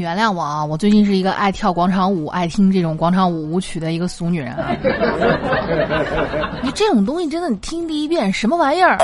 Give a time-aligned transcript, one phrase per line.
[0.00, 4.74] 原谅我啊，我最近是一个爱跳广场舞、爱听这种广场舞舞曲的一个俗女人啊。
[6.62, 8.98] 你这种东西真的，你听第一遍什么玩意儿，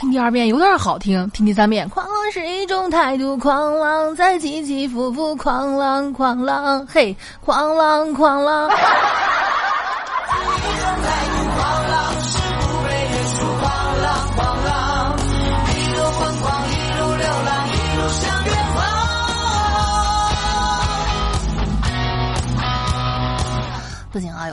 [0.00, 8.70] 听第二遍有点好听，听第三遍，狂浪是一种态度，狂浪在起起伏伏，狂浪狂浪，嘿，狂浪狂浪。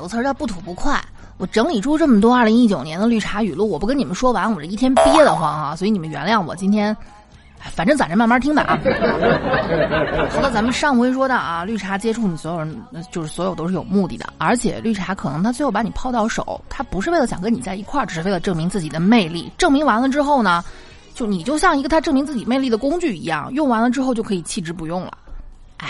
[0.03, 1.01] 有词叫不吐不快。
[1.37, 5.75] 我整理出这么多二零一九年的绿茶语录，我不跟你们说完，我这一天憋得慌啊！
[5.77, 6.95] 所以你们原谅我今天，
[7.57, 8.77] 反正攒着慢慢听吧啊。
[10.29, 19.49] 好了，咱们上回说的啊，绿茶接触你所有人，就是所有都是有目的的，而且绿茶可能他最后把你泡到手，他不是为了想跟你在一块儿，只是为了证明自己的魅力。
[19.57, 20.61] 证明完了之后呢，
[21.15, 25.17] 就你就像一个他证明自己魅力的工具一样，用完了之后就可以弃之不用了。
[25.77, 25.89] 唉。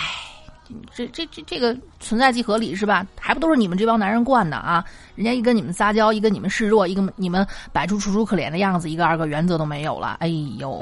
[0.94, 3.06] 这这这这个存在即合理是吧？
[3.20, 4.84] 还不都是你们这帮男人惯的啊？
[5.16, 10.18] 人家一跟你们撒娇，一跟你们示弱，一个你们摆出楚楚可怜的样子，一个二个原则都没有了。
[10.20, 10.82] 哎呦！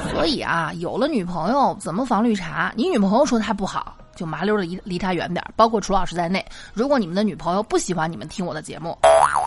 [0.10, 2.72] 所以啊，有了女朋友怎么防绿茶？
[2.76, 8.98] 你女朋友说她不好，就麻溜的离离她远点包括楚老师在内，如果你们的女朋友不喜欢你们听我的节目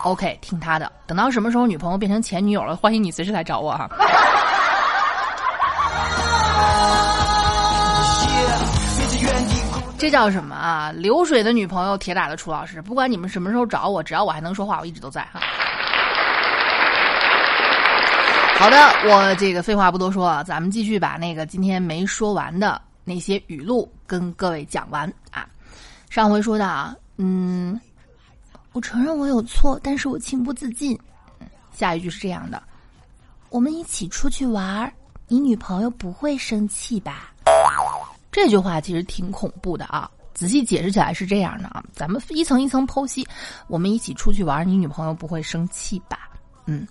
[0.04, 0.90] ，OK，听他的。
[1.06, 3.88] 等到什么时候女朋友变成前女友了，欢迎你随时来找我哈。
[10.06, 10.92] 这叫什么啊？
[10.92, 12.80] 流水的女朋友，铁打的楚老师。
[12.80, 15.40] 不管你们什么时候找我，只要我还能说话，我一直都在哈。
[18.56, 18.76] 好的，
[19.10, 25.44] 我这个废话不多说啊，咱们继续把那个今天没说完的那些语录跟各位讲完啊。
[26.08, 27.80] 上回说的啊，嗯，
[28.74, 30.96] 我承认我有错，但是我情不自禁。
[31.72, 32.62] 下一句是这样的：
[33.48, 34.92] 我们一起出去玩，
[35.26, 37.32] 你女朋友不会生气吧？
[38.36, 40.10] 这句话其实挺恐怖的啊！
[40.34, 43.26] 仔细解释起来是这样的啊，咱们一层一层剖析。
[43.66, 46.28] 我们一起出去玩，你女朋友不会生气吧？
[46.66, 46.86] 嗯，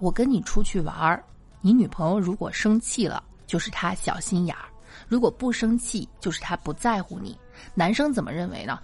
[0.00, 1.22] 我跟你出去玩，
[1.60, 4.62] 你女朋友如果生气了，就是她小心眼儿；
[5.06, 7.38] 如果不生气，就是她不在乎你。
[7.76, 8.80] 男生怎么认为呢？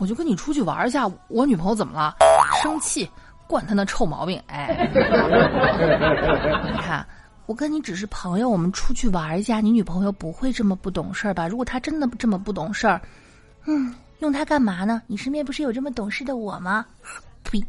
[0.00, 2.16] 我就跟你出去玩一下，我女朋友怎么了？
[2.60, 3.08] 生气？
[3.46, 4.42] 惯他那臭毛病！
[4.48, 4.90] 哎，
[6.74, 7.06] 你看。
[7.46, 9.60] 我跟你只是朋友，我们出去玩一下。
[9.60, 11.48] 你女朋友不会这么不懂事儿吧？
[11.48, 13.00] 如果她真的这么不懂事儿，
[13.66, 15.02] 嗯，用她干嘛呢？
[15.06, 16.86] 你身边不是有这么懂事的我吗？
[17.42, 17.62] 呸！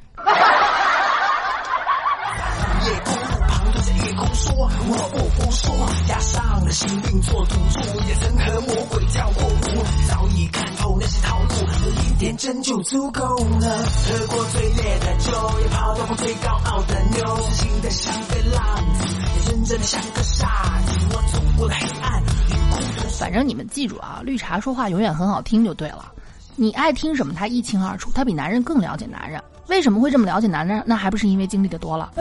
[4.34, 5.74] 说我不胡说
[6.08, 15.32] 加上了心病做赌注也曾和魔鬼跳过舞早已看透那些套路喝一点真就足够了喝过最烈的酒
[15.62, 19.08] 也泡到过最高傲的妞痴心的像个浪子
[19.48, 26.14] 也认真的像个傻子我走过了黑暗与孤独反正你们记住啊绿茶说话永远很好听就对了。
[26.56, 28.12] 你爱听什么，他一清二楚。
[28.14, 29.42] 他比男人更了解男人。
[29.68, 30.84] 为什么会这么了解男人？
[30.86, 32.12] 那还不是因为经历的多了。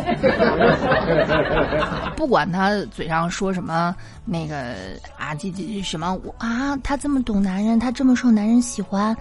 [2.16, 3.94] 不管他嘴上说什么，
[4.24, 4.74] 那个
[5.18, 9.14] 啊，这这什么我啊，他这么懂男人，他这么受男人喜欢，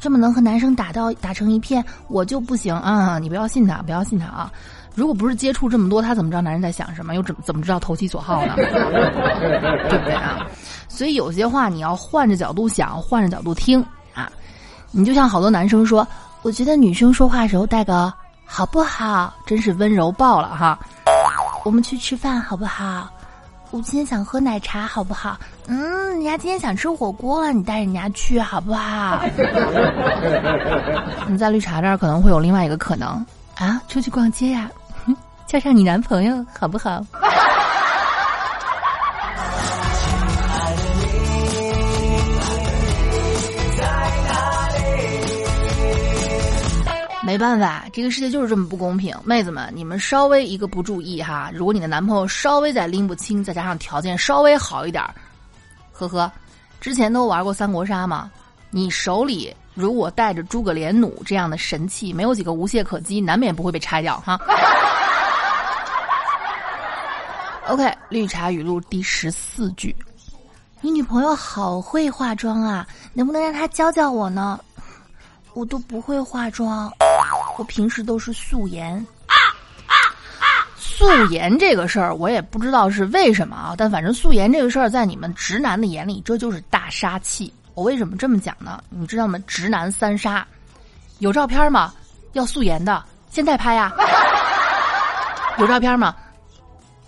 [0.00, 3.18] 这么能和男生打到打成一片，我就不行啊！
[3.18, 4.52] 你不要信他，不要信他啊！
[4.94, 7.16] 如果不是接触这么多，他怎么知道男人在想什么？
[7.16, 8.54] 又怎怎么知道投其所好呢？
[8.56, 10.46] 对不对啊？
[10.88, 13.88] 所以有些话你要换着角度想，换着角度听啊！
[14.92, 16.06] 你就像好多男生说，
[16.42, 18.12] 我觉得女生说话时候带个
[18.44, 20.78] 好不好，真是温柔爆了哈！
[21.64, 23.10] 我们去吃饭好不好？
[23.70, 25.38] 我今天想喝奶茶好不好？
[25.66, 29.22] 嗯，人家今天想吃火锅了，你带人家去好不好？
[31.26, 33.24] 你在绿茶这儿可能会有另外一个可能
[33.56, 34.70] 啊，出去逛街呀。
[35.46, 37.02] 叫上你男朋友好不好？
[47.32, 49.16] 没办法，这个世界就是这么不公平。
[49.24, 55.14] 妹子们，你们稍微一个不注意哈，如果你的男朋友稍微再拎不清，再加上条件稍微好一点儿，
[55.92, 56.30] 呵呵，
[56.78, 58.30] 之前都玩过三国杀吗？
[58.68, 64.38] 你手里如果带着诸葛连弩这样的神器，没有几个无懈可击，难免不会被拆掉哈。
[67.66, 69.96] OK，绿茶语录第十四句：
[70.82, 74.60] 你女朋友好会化妆啊，能不能让她教教我呢？
[75.54, 76.90] 我都不会化妆，
[77.58, 79.04] 我平时都是素颜。
[80.76, 87.52] 素颜这个事儿，我也不知道是为什么啊，但反正素颜这个事儿，在你们直男的眼里，这就是大杀器。
[87.74, 88.82] 我为什么这么讲呢？
[88.88, 89.38] 你知道吗？
[89.46, 90.46] 直男三杀，
[91.18, 91.92] 有照片吗？
[92.34, 93.92] 要素颜的，现在拍呀。
[95.58, 96.14] 有照片吗？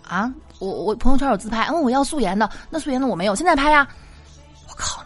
[0.09, 3.87] 啊，我我朋友圈有自拍，嗯，我要素颜的，那素颜的我没有，现在拍呀。
[3.87, 4.04] 我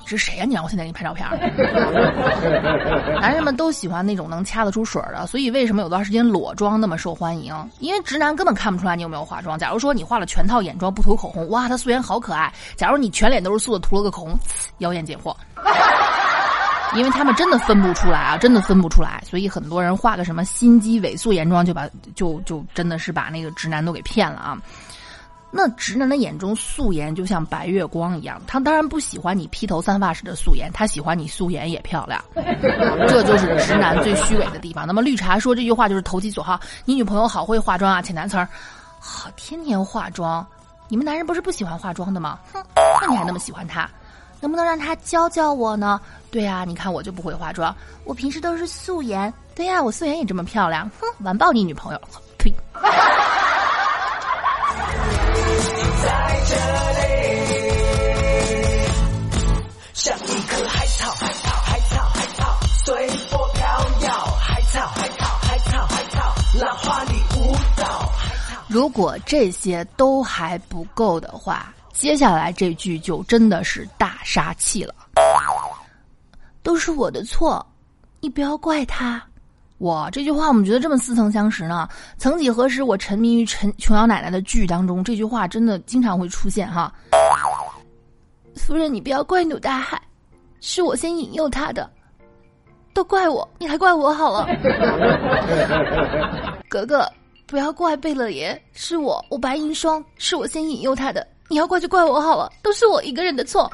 [0.09, 0.45] 这，是谁呀？
[0.47, 1.29] 你让我现在给你拍照片？
[3.21, 7.55] 男人们都喜欢那种能掐得出水的，所以为什么有段时间裸妆那么受欢迎？
[7.81, 9.59] 因为直男根本看不出来你有没有化妆。
[9.59, 12.51] 假如说你化了全套眼妆不涂口红，哇，他素颜好可爱。
[12.75, 14.35] 假如你全脸都是素的，涂了个口红，
[14.79, 15.37] 妖艳贱货。
[16.97, 24.57] 因为他们真的分不出来啊，真的分不出来，所以很多人画个什么心机伪素颜妆，就把就就真的是把那个直男都给骗了啊。
[25.51, 32.23] 那直男的眼中素颜就像白月光一样，他当然不喜欢你披头散发时的素颜，他喜欢你素颜也漂亮，
[33.09, 34.87] 这就是直男最虚伪的地方。
[34.87, 38.47] 那么绿茶说这句话就是投其所好，你女朋友好会化妆啊，潜台词儿，
[39.01, 40.47] 好天天化妆，
[40.89, 42.39] 你们男人不是不喜欢化妆的吗？
[42.53, 42.63] 哼，
[43.01, 43.89] 那你还那么喜欢她，
[44.41, 45.99] 能不能让她教教我呢？
[46.31, 47.75] 对呀，你看我就不会化妆，
[48.05, 52.01] 我平时都是素颜，对呀，我素颜也这么漂亮，哼，完爆你女朋友，
[52.37, 52.53] 呸。
[56.49, 56.61] 这里
[59.93, 63.67] 像一棵海草海草海草海草随波飘
[64.07, 68.11] 摇海草海草海草海草浪花里舞蹈
[68.67, 74.95] 如果这些都还不够的话接下来这句就真的是大杀器了。
[76.63, 77.67] 都是我的错
[78.21, 79.28] 你不要怪他。
[79.79, 81.89] 哇，这句话我们觉得这么似曾相识呢。
[82.17, 86.93] 曾几何时，我沉迷于陈琼瑶奶奶的剧当中，这句话真的经常会出现哈。
[88.57, 90.01] 夫人，你不要怪努大海，
[90.61, 91.89] 是我先引诱他的，
[92.93, 94.47] 都怪我，你还怪我好了。
[96.69, 97.09] 格格。
[97.47, 101.27] 不要怪贝勒爷，是我，我白银霜，是我先引诱他的。
[101.49, 103.73] 你要怪就怪我好了，都是我一个人的错。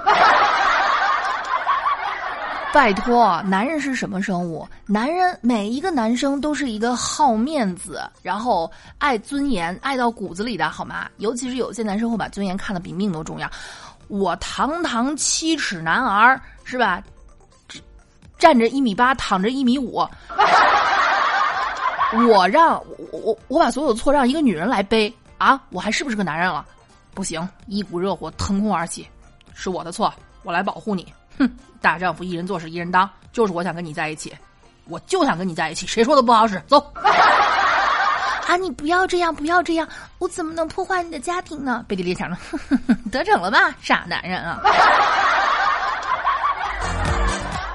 [2.74, 4.66] 拜托，男人是什么生物？
[4.84, 8.68] 男人每一个男生都是一个好面子，然后
[8.98, 11.08] 爱尊严，爱到骨子里的好吗？
[11.18, 13.48] 尤其是有些男生会把尊严看得比命都重要。
[14.08, 17.00] 我堂堂七尺男儿，是吧？
[18.38, 20.04] 站着一米八，躺着一米五。
[22.28, 22.72] 我让
[23.10, 25.62] 我我我把所有的错让一个女人来背啊！
[25.70, 26.66] 我还是不是个男人了？
[27.14, 29.08] 不行，一股热火腾空而起，
[29.54, 30.12] 是我的错，
[30.42, 31.06] 我来保护你。
[31.38, 31.50] 哼，
[31.80, 34.32] 大丈夫一人做事一人当，就是我想跟你在一起，
[34.86, 36.62] 我就想跟你在一起，谁说的不好使？
[36.66, 36.78] 走！
[38.46, 39.88] 啊，你不要这样，不要这样，
[40.18, 41.84] 我怎么能破坏你的家庭呢？
[41.88, 42.36] 背地里想着，
[43.10, 44.60] 得逞了吧，傻男人啊！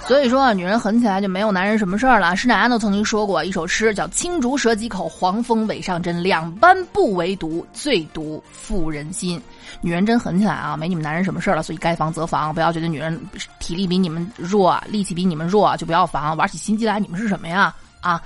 [0.09, 2.35] 所以说啊，女人狠起来就没有男人什么事儿了。
[2.35, 9.39] 施耐庵都曾经说过一首诗，叫“青竹蛇几口，黄蜂尾上针，两般不为毒，最毒妇人心”。
[9.81, 11.61] 女人真狠起来啊，没你们男人什么事儿了。
[11.61, 13.21] 所以该防则防，不要觉得女人
[13.59, 16.99] 体力比你们弱，力气比你们弱就不要防，玩起心机来。
[16.99, 17.71] 你们是什么呀？
[18.01, 18.19] 啊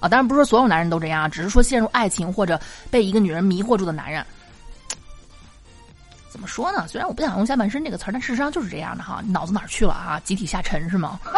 [0.00, 0.08] 啊！
[0.08, 2.58] 当然不是说所有男人都这样，只是说陷入爱情或者
[2.90, 4.24] 被一个女人迷惑住的男人。
[6.36, 6.86] 怎么说呢？
[6.86, 9.22] 虽然我不想用“下半身”这个词儿，但事实上就是这样的哈。
[9.26, 10.20] 脑子哪儿去了啊？
[10.22, 11.18] 集体下沉是吗？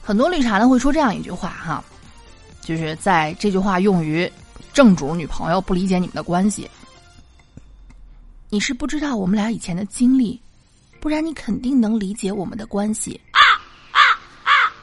[0.00, 1.82] 很多绿茶呢会说这样一句话哈，
[2.60, 4.30] 就是在这句话用于
[4.72, 6.70] 正主女朋友不理解你们的关系。
[8.50, 10.40] 你是不知道我们俩以前的经历，
[11.00, 13.20] 不然你肯定能理解我们的关系。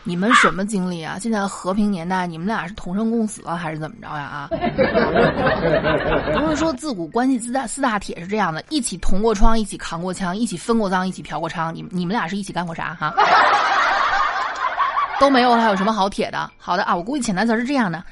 [0.10, 1.20] 你们什么经历啊？
[1.22, 4.24] 现在和平年代，你们俩是同生共死了还是怎么着呀？
[4.24, 4.50] 啊，
[6.34, 11.72] 不是说自古关系四大四大铁是这样的，一起同过窗，一起扛过枪，一起分过赃，一起嫖过娼。
[11.72, 13.14] 你你们俩是一起干过啥哈？
[15.22, 16.50] 都没有，还有什么好铁的？
[16.58, 18.04] 好的啊，我估计潜台词是这样的：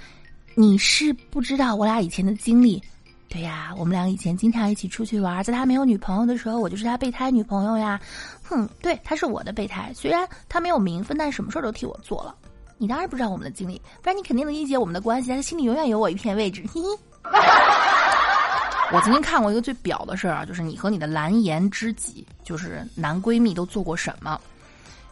[0.54, 2.80] 你是不知道我俩以前的经历。
[3.30, 8.00] 对呀，我们俩以前经常一起出去玩，在他没有女朋友的时候，我就是他备胎女朋友呀。
[8.44, 12.34] 哼，对，他是我的备胎，虽然他没有名分，但什么事儿都替我做了。
[12.78, 15.30] 你当然不知道我们的经历，不然你肯定能理解我们的关系。
[15.30, 16.64] 他心里永远有我一片位置。
[16.74, 16.88] 嘿嘿。
[18.94, 24.40] 我曾经看过一个最表的事儿啊，就是你和你的蓝颜知己，就是男闺蜜都做过什么？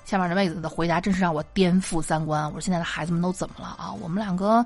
[0.05, 2.45] 下面这妹子的回答真是让我颠覆三观。
[2.45, 3.91] 我说现在的孩子们都怎么了啊？
[4.01, 4.65] 我们两个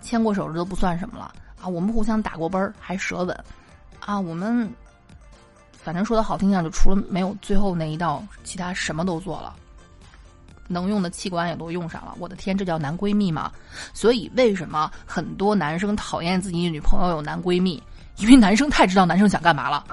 [0.00, 1.34] 牵过手这都不算什么了。
[1.60, 3.44] 啊，我们互相打过啵儿，还舌吻，
[4.00, 4.70] 啊，我们
[5.72, 9.54] 反正说的好听点，就除了没有最后那一道，其他什么都做了。
[10.68, 12.12] 能用的器官也都用上了。
[12.18, 13.52] 我的天，这叫男闺蜜吗？
[13.94, 17.80] 所以为什么很多男生讨厌自己女朋友有男闺蜜？
[18.16, 19.84] 因为男生太知道男生想干嘛了。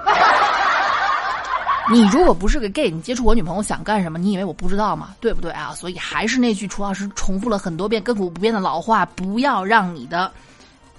[1.92, 4.18] 你如果不是个 gay，你接触我女朋友想干什么？
[4.18, 5.14] 你以为我不知道吗？
[5.20, 5.72] 对不对啊？
[5.76, 10.32] 所以还是那句楚老师重复了很多遍、亘古不变的老话：不要让你的，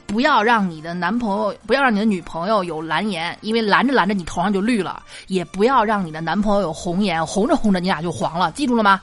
[0.07, 8.51] 不要让你的男朋友，不要让你的女朋友有蓝颜，因为蓝着蓝着你头上就绿了；也不要让你的男朋友有红颜，红着红着你俩就黄了。
[8.51, 9.01] 记住了吗？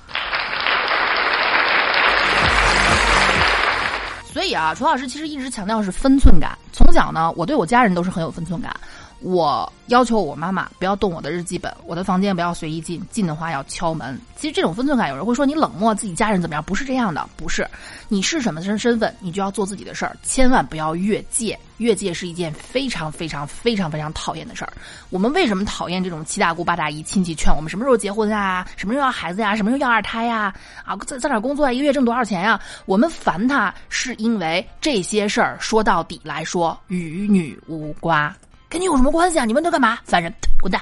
[4.33, 6.57] 所以啊，楚老师其实一直强调是分寸感。
[6.73, 8.75] 从小呢，我对我家人都是很有分寸感。
[9.23, 14.19] 我要求我妈妈不要动我的日记本，我的房间不要随意进，进的话要敲门。
[14.37, 16.63] 其实这种分寸感，有人会说你冷漠自己家人怎么样？
[16.65, 17.69] 不是这样的，不是。
[18.09, 21.59] 你是什么身身份，你就要做自己的事儿，千万不要越界。
[21.79, 24.73] 越界是一件非常非常非常非常讨厌的事儿。
[25.11, 28.65] 我们为什么讨厌这种七大姑八大姨亲戚劝我们什么时候结婚呀？
[28.77, 29.57] 什么时候要孩子呀？
[29.57, 30.55] 什么时候要二胎呀？
[30.85, 31.73] 啊，在在哪工作啊？
[31.73, 32.61] 一个月挣多少钱呀？
[32.87, 38.33] 我们烦他，是因为这些事儿说到底来说与女无关。
[38.73, 39.45] 跟你有什么关系啊？
[39.45, 39.99] 你问这干嘛？
[40.03, 40.81] 烦人，滚蛋！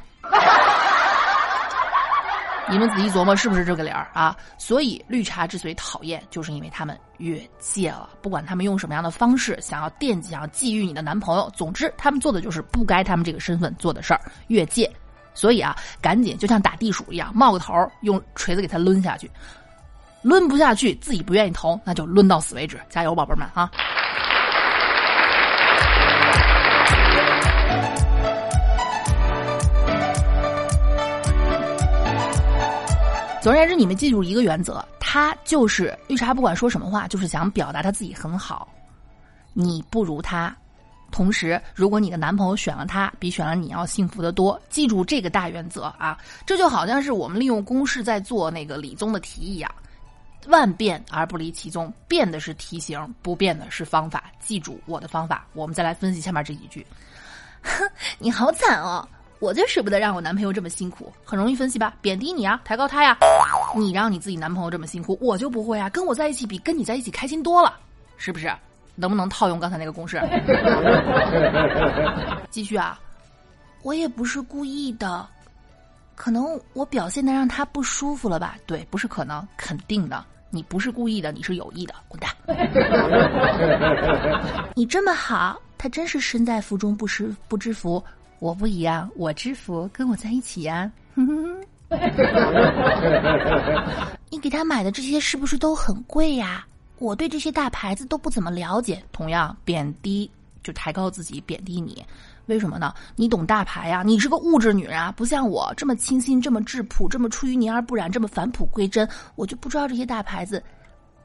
[2.69, 4.37] 你们仔细琢磨，是不是这个理儿啊？
[4.59, 8.11] 所以绿茶之所以讨厌，就是因为他们越界了。
[8.23, 14.89] 不管他们用什么样的方式，想要惦记、想要觊觎你的男朋友，总之他们做的就是不该他们这个身份做的事儿，越界。
[15.35, 19.29] 所以啊，赶紧就像打地鼠一样，冒个头，用锤子给他抡下去。
[20.23, 22.81] 抡不下去，自己不愿意投，那就抡到死为止。
[22.89, 23.69] 加油，宝贝们啊！
[33.41, 38.69] 总而言之，你们记住一个原则，他就是绿茶，不管说什么话，就是想表达他自己很好，
[39.55, 40.55] 你不如他。
[41.11, 44.61] 同时，如果你的男朋友选了他，比选了你要幸福的多。
[44.69, 46.17] 记住这个大原则啊！
[46.47, 49.69] 这就好像是我们利用公式在做那个理综的题一样，
[50.47, 54.25] 万变而不离其宗，变的是题型，不变的是方法。
[54.39, 56.87] 记住我的方法，我们再来分析下面这几句。
[57.63, 59.09] 哼，你好惨哦。
[59.41, 61.95] 我就舍不得让我男朋友这么辛苦，很容易分析吧？
[62.03, 63.17] 贬低你啊，抬高他呀。
[63.75, 65.89] 你让你自己男朋友这么辛苦，我就不会啊。
[65.89, 67.79] 跟我在一起比跟你在一起开心多了，
[68.19, 68.53] 是不是？
[68.97, 70.21] 能不能套用刚才那个公式？
[72.51, 73.01] 继续啊，
[73.83, 75.27] 我也不是故意的，
[76.15, 78.57] 可能我表现的让他不舒服了吧？
[78.67, 80.23] 对，不是可能，肯定的。
[80.51, 82.31] 你不是故意的，你是有意的，滚蛋！
[84.75, 88.03] 你这么好，他真是身在福中不知不知福。
[88.41, 90.91] 我不一样，我知福，跟我在一起呀。
[94.31, 96.67] 你给他买的这些是不是都很贵呀？
[96.99, 99.03] 我对这些大牌子都不怎么了解。
[99.13, 100.31] 同样，贬低
[100.63, 102.05] 就抬高自己，贬低你，
[102.47, 102.95] 为什么呢？
[103.17, 104.03] 你懂大牌呀？
[104.03, 109.09] 你是个物质女人啊，不像我这么清新，这么质朴，这么出淤泥而不染，这么返璞归真。
[109.35, 110.63] 我就不知道这些大牌子，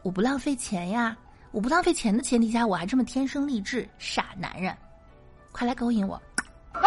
[0.01, 1.15] 我不浪费钱呀。
[1.51, 4.75] 我不浪费钱的前提下，我还这么天生丽质，傻男人，
[5.53, 6.21] 快来勾引我！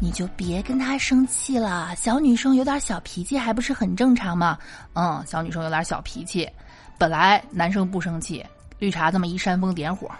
[0.00, 4.56] 你就别跟他生气了，小女生有点小脾气还不是很正常吗？
[4.94, 6.48] 嗯，小女生有点小脾气，
[6.96, 8.44] 本来男生不生气，
[8.78, 10.10] 绿茶这么一煽风点火，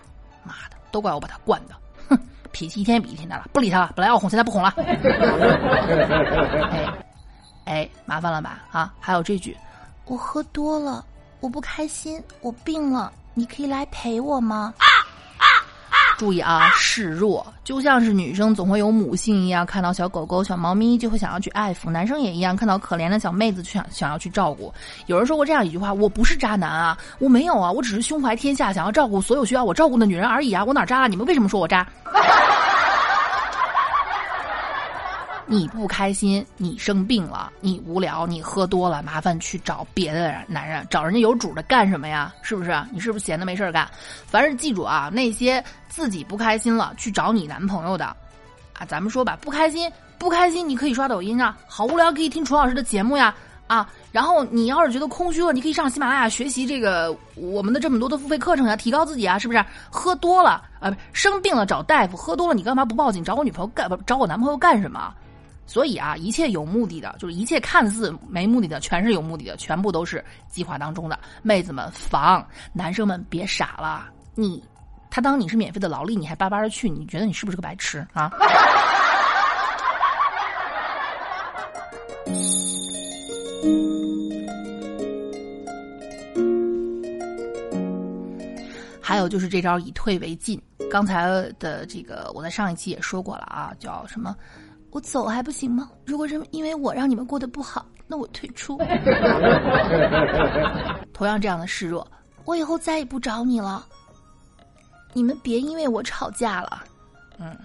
[0.44, 1.74] 妈的，都怪我把他惯的，
[2.08, 2.18] 哼，
[2.52, 4.74] 脾气一天比一天大了，不理他了，本来要哄，现在不哄了。
[6.70, 6.86] 哎，
[7.64, 8.58] 哎，麻烦了吧？
[8.70, 9.56] 啊，还有这句。
[10.08, 11.04] 我喝多了，
[11.40, 14.72] 我不开心，我病了，你可以来陪我吗？
[14.78, 14.86] 啊
[15.38, 15.46] 啊
[16.16, 24.72] 注意啊，示弱，就像是女生总会有母性一样，看到小狗狗、小猫咪就会想要去爱抚；男生也一样，看到可怜的小妹子就想想要去照顾。
[25.06, 31.08] 有人说过这样一句话：“我不是渣男啊，我没有啊，我只是胸怀天下，想要照顾所有需要我照顾的女人而已啊，我哪渣了？
[31.08, 31.86] 你们为什么说我渣？”
[35.50, 42.34] 你不开心，你生病了，你无聊，你喝多了，麻烦去找别的男人，找人家有主的干什么呀？
[42.42, 42.78] 是不是？
[42.92, 43.88] 你是不是闲的没事干？
[44.26, 48.04] 凡是记住啊，那些自己不开心了去找你男朋友的，
[48.74, 53.34] 啊，咱们说吧，不开心，不开心，你可以刷抖音啊，好无聊，可以听楚老师的节目呀，
[53.68, 59.64] 啊，然后你要是觉得空虚了，你可以上喜马拉雅学习这个我们的这么多的付费课程呀，提高自己啊，是不是？
[59.88, 65.14] 喝多了啊，生病了找大夫，喝多了你干嘛不报警找我女朋友干不找我男朋友干什么？
[65.68, 71.18] 所以啊，一切有目的的，就是一切看似没目的的，全是有目的的，全部都是计划当中的。
[71.42, 74.08] 妹子们防，男生们别傻了。
[74.34, 74.64] 你，
[75.10, 78.32] 他当你是免费的劳力，你还巴巴的去，你觉得你是不是个白痴啊？
[89.00, 90.60] 还有就是这招以退为进。
[90.90, 91.26] 刚才
[91.58, 94.34] 的这个我在上一期也说过了啊，叫什么？
[94.90, 95.90] 我走还不行吗？
[96.06, 98.78] 如果是因为我让你们过得不好，那我退出。
[101.12, 102.06] 同样这样的示弱，
[102.44, 103.84] 我以后再也不找你了。
[105.12, 106.84] 你们别因为我吵架了。
[107.38, 107.56] 嗯，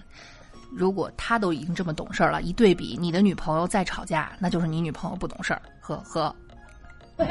[0.70, 5.62] 如果他都已经这么懂事儿了，一对比你的女朋友再吵架，那就是你女朋友不懂事儿。
[5.80, 6.34] 呵呵。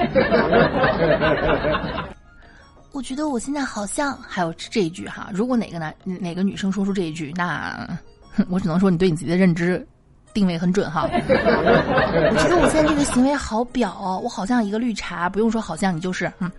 [2.91, 7.87] 我觉得我现在好像还有这一句哈，如果哪个男哪个女生说出这一句，那。
[8.49, 9.85] 我只能说你对你自己的认知
[10.33, 11.07] 定位很准哈。
[11.11, 16.51] 我觉得我现在这个行为好表哦，我好像一个绿茶，不用说好像你就是，嗯。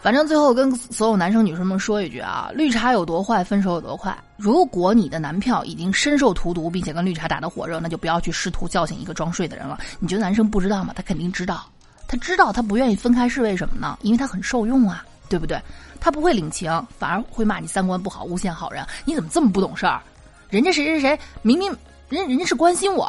[0.00, 4.16] 反正最后跟所有男生女生们说一句啊，绿茶有多坏，分手有多快。
[4.36, 9.78] 如果你的男票已经深受荼毒，并且跟绿茶打得火热，那就不要去试图叫醒一个装睡的人了。
[10.00, 10.92] 你觉得男生不知道吗？
[10.96, 11.64] 他肯定知道，
[12.08, 13.96] 他知道他不愿意分开是为什么呢？
[14.02, 15.04] 因为他很受用啊。
[15.28, 15.58] 对不对？
[16.02, 16.68] 他不会领情，
[16.98, 18.84] 反而会骂你三观不好，诬陷好人。
[19.04, 20.02] 你怎么这么不懂事儿？
[20.50, 21.70] 人家谁谁谁明明
[22.08, 23.08] 人人家是关心我，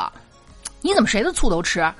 [0.79, 1.91] 你怎么谁的醋都吃？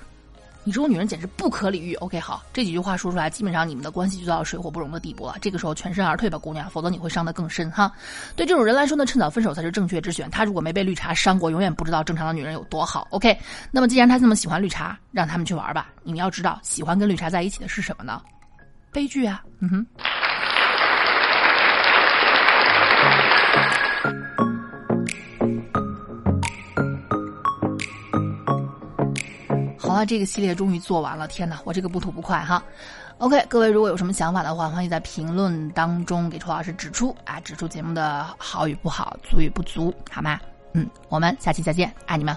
[0.64, 1.96] 你这种女人简直不可理喻。
[1.96, 5.36] OK，好，这几句话说出来，基本上你们的关系就到水火不容的地步了。
[5.42, 7.92] 这个时候全身而退吧，姑娘，否则你会伤得更深哈。
[8.36, 10.30] 对这种人来说呢，趁早分手才是正确之选。
[10.30, 13.06] 他如果没被绿茶伤过，永远不知道正常的女人有多好。
[13.10, 13.38] OK，
[13.72, 15.90] 那么既然他这么喜欢绿茶，让他们去玩吧。
[16.04, 18.22] 你们要知道，喜欢跟绿茶在一起的是什么呢？
[18.92, 19.86] 悲剧啊，嗯哼。
[30.06, 32.64] 这个系列终于做完了天呐我这个不吐不快哈。
[33.20, 40.40] Ok 各位如果有什么想法的话欢迎在评论当中给楚老师指出啊指出节目的好与不好足与不足好吗？
[40.74, 42.36] 嗯我们下期再见爱你们。